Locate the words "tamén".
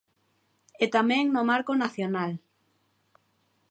0.95-1.23